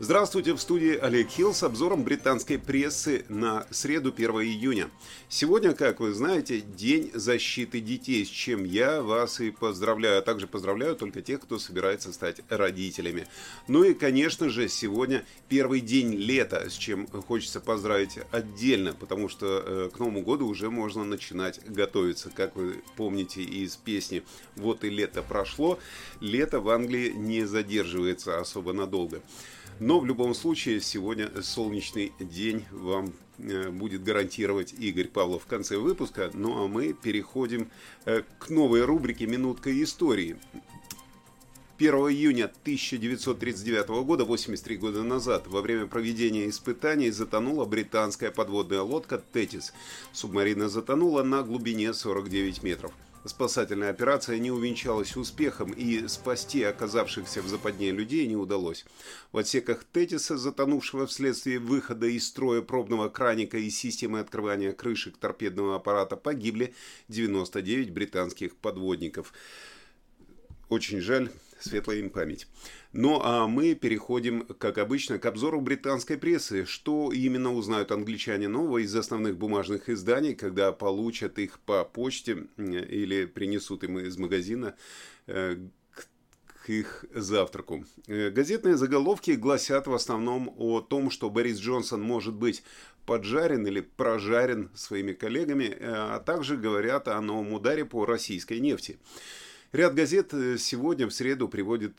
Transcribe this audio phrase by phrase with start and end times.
[0.00, 4.90] Здравствуйте, в студии Олег Хилл с обзором британской прессы на среду 1 июня.
[5.28, 10.48] Сегодня, как вы знаете, День защиты детей, с чем я вас и поздравляю, а также
[10.48, 13.28] поздравляю только тех, кто собирается стать родителями.
[13.68, 19.62] Ну и, конечно же, сегодня первый день лета, с чем хочется поздравить отдельно, потому что
[19.64, 22.30] э, к Новому году уже можно начинать готовиться.
[22.34, 24.24] Как вы помните из песни
[24.56, 25.78] «Вот и лето прошло»,
[26.20, 29.22] лето в Англии не задерживается особо надолго.
[29.80, 35.78] Но в любом случае сегодня солнечный день вам э, будет гарантировать Игорь Павлов в конце
[35.78, 36.30] выпуска.
[36.32, 37.68] Ну а мы переходим
[38.04, 40.36] э, к новой рубрике «Минутка истории».
[41.76, 49.20] 1 июня 1939 года, 83 года назад, во время проведения испытаний затонула британская подводная лодка
[49.32, 49.74] «Тетис».
[50.12, 52.92] Субмарина затонула на глубине 49 метров.
[53.26, 58.84] Спасательная операция не увенчалась успехом, и спасти оказавшихся в западне людей не удалось.
[59.32, 65.76] В отсеках Тетиса, затонувшего вследствие выхода из строя пробного краника и системы открывания крышек торпедного
[65.76, 66.74] аппарата, погибли
[67.08, 69.32] 99 британских подводников.
[70.68, 71.30] Очень жаль,
[71.64, 72.46] светлая им память.
[72.92, 76.64] Ну а мы переходим, как обычно, к обзору британской прессы.
[76.64, 83.26] Что именно узнают англичане нового из основных бумажных изданий, когда получат их по почте или
[83.26, 84.74] принесут им из магазина
[85.26, 85.56] э,
[86.64, 87.84] к их завтраку.
[88.06, 92.62] Э, газетные заголовки гласят в основном о том, что Борис Джонсон может быть
[93.04, 98.98] поджарен или прожарен своими коллегами, э, а также говорят о новом ударе по российской нефти.
[99.74, 101.96] Ряд газет сегодня, в среду, приводит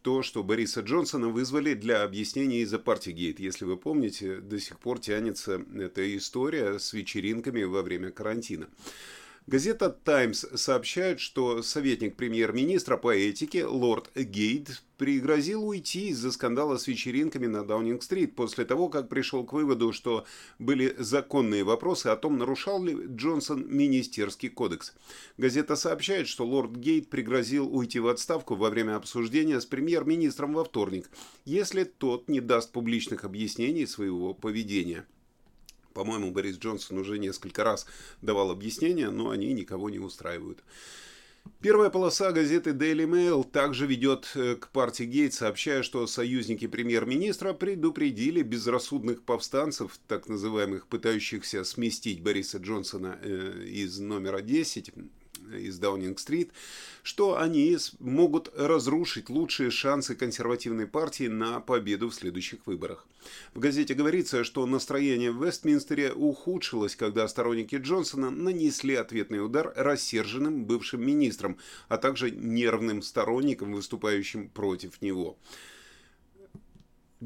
[0.00, 3.38] то, что Бориса Джонсона вызвали для объяснения из-за партигейт.
[3.38, 8.70] Если вы помните, до сих пор тянется эта история с вечеринками во время карантина.
[9.48, 16.88] Газета «Таймс» сообщает, что советник премьер-министра по этике лорд Гейт пригрозил уйти из-за скандала с
[16.88, 20.24] вечеринками на Даунинг-стрит после того, как пришел к выводу, что
[20.58, 24.94] были законные вопросы о том, нарушал ли Джонсон министерский кодекс.
[25.38, 30.64] Газета сообщает, что лорд Гейт пригрозил уйти в отставку во время обсуждения с премьер-министром во
[30.64, 31.08] вторник,
[31.44, 35.06] если тот не даст публичных объяснений своего поведения.
[35.96, 37.86] По-моему, Борис Джонсон уже несколько раз
[38.20, 40.62] давал объяснения, но они никого не устраивают.
[41.62, 47.54] Первая полоса газеты Daily Mail также ведет э, к партии Гейт, сообщая, что союзники премьер-министра
[47.54, 54.92] предупредили безрассудных повстанцев, так называемых, пытающихся сместить Бориса Джонсона э, из номера 10,
[55.52, 56.52] из Даунинг-стрит,
[57.02, 63.06] что они могут разрушить лучшие шансы консервативной партии на победу в следующих выборах.
[63.54, 70.64] В газете говорится, что настроение в Вестминстере ухудшилось, когда сторонники Джонсона нанесли ответный удар рассерженным
[70.64, 71.58] бывшим министрам,
[71.88, 75.36] а также нервным сторонникам, выступающим против него.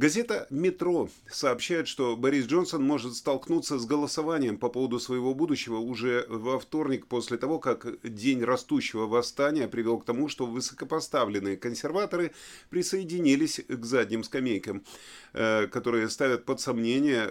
[0.00, 6.24] Газета «Метро» сообщает, что Борис Джонсон может столкнуться с голосованием по поводу своего будущего уже
[6.30, 12.32] во вторник после того, как день растущего восстания привел к тому, что высокопоставленные консерваторы
[12.70, 14.84] присоединились к задним скамейкам,
[15.34, 17.28] э, которые ставят под сомнение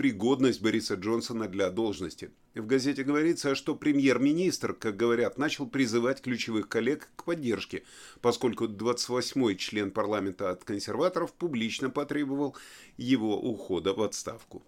[0.00, 2.30] пригодность Бориса Джонсона для должности.
[2.54, 7.82] В газете говорится, что премьер-министр, как говорят, начал призывать ключевых коллег к поддержке,
[8.22, 12.56] поскольку 28-й член парламента от консерваторов публично потребовал
[12.96, 14.62] его ухода в отставку.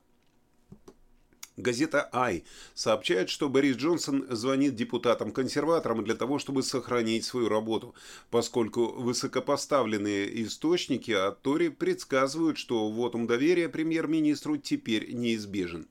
[1.58, 7.94] Газета «Ай» сообщает, что Борис Джонсон звонит депутатам-консерваторам для того, чтобы сохранить свою работу,
[8.30, 15.86] поскольку высокопоставленные источники от Тори предсказывают, что вотум доверия премьер-министру теперь неизбежен.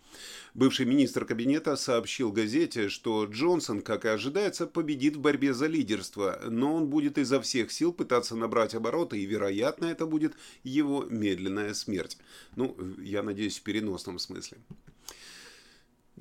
[0.56, 6.42] Бывший министр кабинета сообщил газете, что Джонсон, как и ожидается, победит в борьбе за лидерство,
[6.50, 10.34] но он будет изо всех сил пытаться набрать обороты, и, вероятно, это будет
[10.64, 12.18] его медленная смерть.
[12.56, 14.58] Ну, я надеюсь, в переносном смысле.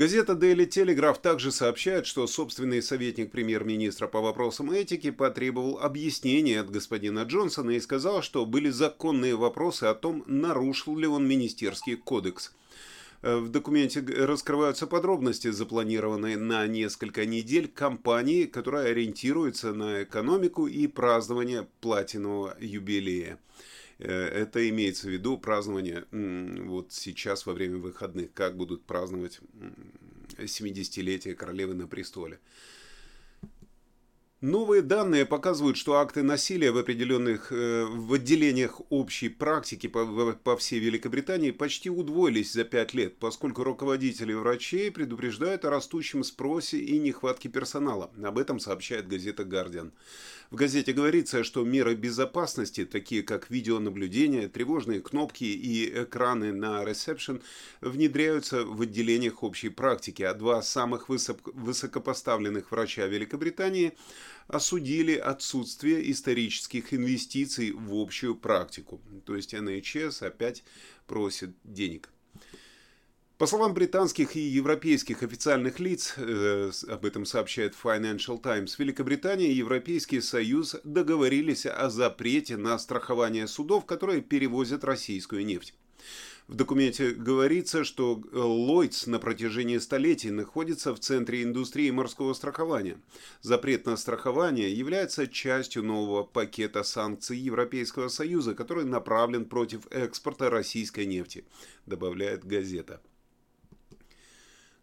[0.00, 6.70] Газета Daily Telegraph также сообщает, что собственный советник премьер-министра по вопросам этики потребовал объяснения от
[6.70, 12.54] господина Джонсона и сказал, что были законные вопросы о том, нарушил ли он министерский кодекс.
[13.20, 20.86] Э, в документе раскрываются подробности, запланированные на несколько недель кампании, которая ориентируется на экономику и
[20.86, 23.38] празднование платинового юбилея.
[24.00, 29.40] Э, это имеется в виду празднование вот сейчас во время выходных, как будут праздновать
[30.38, 32.40] 70-летие королевы на престоле.
[34.40, 40.56] Новые данные показывают, что акты насилия в определенных э, в отделениях общей практики по, по
[40.56, 46.98] всей Великобритании почти удвоились за пять лет, поскольку руководители врачей предупреждают о растущем спросе и
[46.98, 48.10] нехватке персонала.
[48.24, 49.92] Об этом сообщает газета «Гардиан».
[50.50, 57.40] В газете говорится, что меры безопасности, такие как видеонаблюдение, тревожные кнопки и экраны на ресепшн,
[57.80, 63.92] внедряются в отделениях общей практики, а два самых высокопоставленных врача Великобритании
[64.52, 69.00] осудили отсутствие исторических инвестиций в общую практику.
[69.24, 70.64] То есть NHS опять
[71.06, 72.10] просит денег.
[73.40, 79.54] По словам британских и европейских официальных лиц, э, об этом сообщает Financial Times, Великобритания и
[79.54, 85.72] Европейский Союз договорились о запрете на страхование судов, которые перевозят российскую нефть.
[86.50, 92.98] В документе говорится, что Lloyds на протяжении столетий находится в центре индустрии морского страхования.
[93.40, 101.06] Запрет на страхование является частью нового пакета санкций Европейского Союза, который направлен против экспорта российской
[101.06, 101.44] нефти,
[101.86, 103.00] добавляет газета.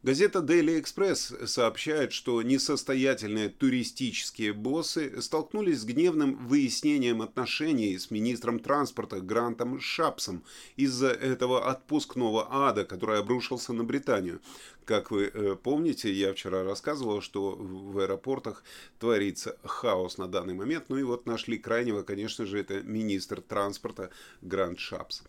[0.08, 8.60] Газета Daily Express сообщает, что несостоятельные туристические боссы столкнулись с гневным выяснением отношений с министром
[8.60, 10.46] транспорта Грантом Шапсом
[10.78, 14.40] из-за этого отпускного ада, который обрушился на Британию.
[14.86, 18.64] Как вы э, помните, я вчера рассказывал, что в аэропортах
[19.00, 20.86] творится хаос на данный момент.
[20.88, 24.10] Ну и вот нашли крайнего, конечно же, это министр транспорта
[24.42, 25.24] Грант Шапс.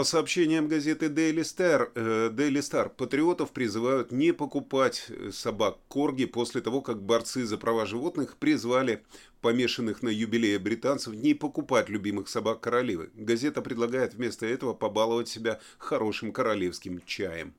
[0.00, 6.24] По сообщениям газеты Daily Star, э, Daily Star, патриотов призывают не покупать э, собак Корги
[6.24, 9.04] после того, как борцы за права животных призвали
[9.42, 13.10] помешанных на юбилее британцев не покупать любимых собак королевы.
[13.12, 17.52] Газета предлагает вместо этого побаловать себя хорошим королевским чаем.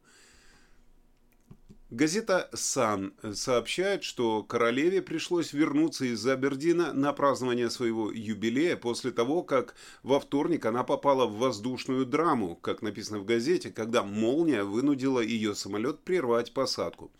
[1.91, 9.43] Газета «Сан» сообщает, что королеве пришлось вернуться из Абердина на празднование своего юбилея после того,
[9.43, 15.19] как во вторник она попала в воздушную драму, как написано в газете, когда молния вынудила
[15.19, 17.11] ее самолет прервать посадку.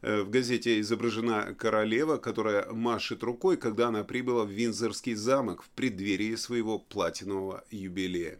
[0.00, 5.68] Э, в газете изображена королева, которая машет рукой, когда она прибыла в Винзорский замок в
[5.68, 8.38] преддверии своего платинового юбилея.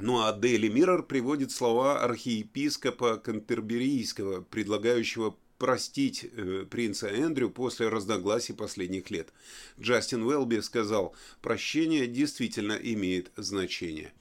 [0.00, 8.54] Ну а Daily Mirror приводит слова архиепископа Кантерберийского, предлагающего простить э, принца Эндрю после разногласий
[8.54, 9.32] последних лет.
[9.80, 14.12] Джастин Уэлби сказал, прощение действительно имеет значение.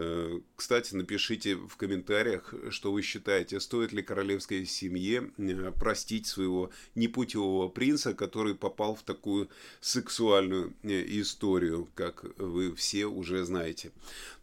[0.00, 6.70] Э, кстати, напишите в комментариях, что вы считаете, стоит ли королевской семье э, простить своего
[6.94, 9.48] непутевого принца, который попал в такую
[9.80, 13.90] сексуальную э, историю, как вы все уже знаете.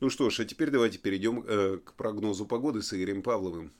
[0.01, 3.71] Ну что ж, а теперь давайте перейдем к прогнозу погоды с Игорем Павловым.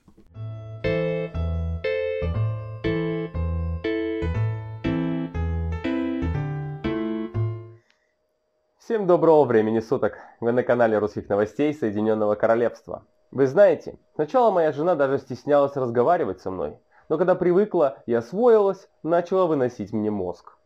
[8.86, 10.20] Всем доброго времени суток!
[10.40, 13.04] Вы на канале русских новостей Соединенного Королевства.
[13.32, 16.78] Вы знаете, сначала моя жена даже стеснялась разговаривать со мной,
[17.10, 20.60] но когда привыкла и освоилась, начала выносить мне мозг.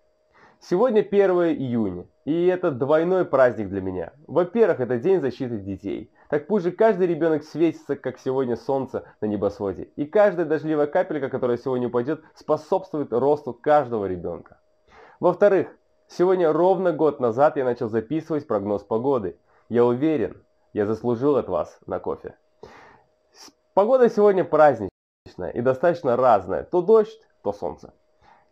[0.60, 1.30] Сегодня 1
[1.60, 4.12] июня, и это двойной праздник для меня.
[4.28, 6.12] Во-первых, это день защиты детей.
[6.28, 9.84] Так пусть же каждый ребенок светится, как сегодня солнце на небосводе.
[9.96, 14.60] И каждая дождливая капелька, которая сегодня упадет, способствует росту каждого ребенка.
[15.22, 15.68] Во-вторых,
[16.12, 19.38] Сегодня ровно год назад я начал записывать прогноз погоды.
[19.70, 22.36] Я уверен, я заслужил от вас на кофе.
[23.76, 26.64] Погода сегодня праздничная и достаточно разная.
[26.64, 27.94] То дождь, то солнце.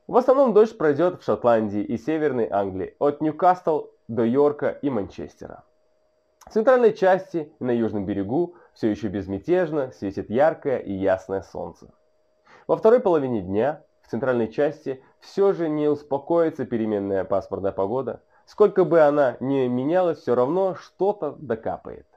[0.06, 5.64] В основном дождь пройдет в Шотландии и Северной Англии, от Ньюкасл до Йорка и Манчестера.
[6.46, 11.90] В центральной части и на южном берегу все еще безмятежно светит яркое и ясное солнце.
[12.68, 18.22] Во второй половине дня в центральной части все же не успокоится переменная пасмурная погода.
[18.46, 22.08] Сколько бы она ни менялась, все равно что-то докапает.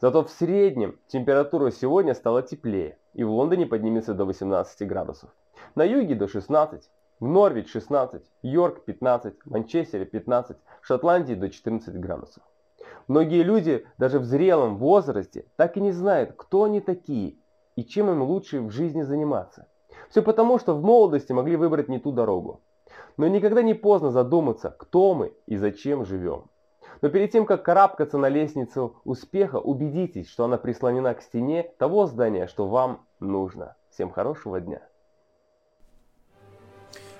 [0.00, 5.30] Зато в среднем температура сегодня стала теплее, и в Лондоне поднимется до 18 градусов.
[5.74, 11.98] На юге до 16, в Норвич 16, Йорк 15, Манчестере 15, в Шотландии до 14
[11.98, 12.42] градусов.
[13.08, 17.36] Многие люди даже в зрелом возрасте так и не знают, кто они такие
[17.76, 19.66] и чем им лучше в жизни заниматься.
[20.10, 22.60] Все потому, что в молодости могли выбрать не ту дорогу.
[23.16, 26.44] Но никогда не поздно задуматься, кто мы и зачем живем.
[27.02, 32.06] Но перед тем, как карабкаться на лестницу успеха, убедитесь, что она прислонена к стене того
[32.06, 33.76] здания, что вам нужно.
[33.90, 34.82] Всем хорошего дня.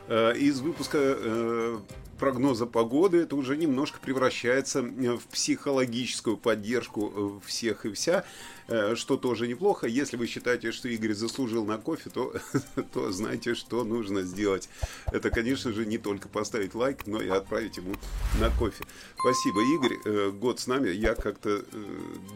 [0.09, 1.78] Э, из выпуска э,
[2.18, 8.25] прогноза погоды, это уже немножко превращается в психологическую поддержку всех и вся.
[8.68, 9.87] Э, что тоже неплохо.
[9.87, 12.35] Если вы считаете, что Игорь заслужил на кофе, то,
[12.92, 14.68] то знаете, что нужно сделать.
[15.12, 17.94] Это, конечно же, не только поставить лайк, но и отправить ему
[18.40, 18.85] на кофе.
[19.18, 19.99] Спасибо, Игорь.
[20.04, 20.88] Э, год с нами.
[20.88, 21.85] Я как-то, э,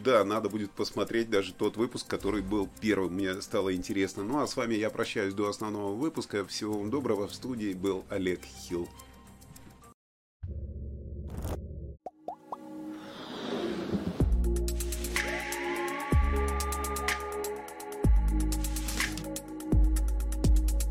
[0.03, 3.13] да, надо будет посмотреть даже тот выпуск, который был первым.
[3.15, 4.23] Мне стало интересно.
[4.23, 6.45] Ну, а с вами я прощаюсь до основного выпуска.
[6.45, 7.27] Всего вам доброго.
[7.27, 8.87] В студии был Олег Хилл.